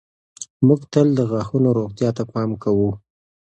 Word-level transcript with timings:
موږ 0.67 0.81
تل 0.93 1.07
د 1.15 1.19
غاښونو 1.31 1.69
روغتیا 1.79 2.09
ته 2.17 2.23
پام 2.33 2.49
کوو. 2.63 2.91